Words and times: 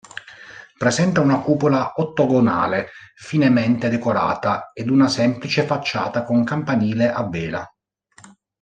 Presenta 0.79 1.21
una 1.21 1.41
cupola 1.41 1.93
ottagonale 1.97 2.89
finemente 3.15 3.87
decorata 3.87 4.71
ed 4.73 4.89
una 4.89 5.07
semplice 5.07 5.61
facciata 5.61 6.23
con 6.23 6.43
campanile 6.43 7.11
a 7.11 7.23
vela. 7.29 7.71